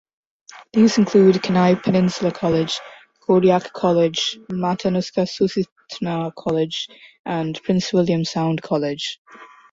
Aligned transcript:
These 0.73 0.97
include 0.97 1.43
Kenai 1.43 1.75
Peninsula 1.75 2.31
College, 2.31 2.79
Kodiak 3.19 3.71
College, 3.71 4.39
Matanuska-Susitna 4.51 6.33
College, 6.33 6.87
and 7.23 7.61
Prince 7.61 7.93
William 7.93 8.25
Sound 8.25 8.63
College. 8.63 9.19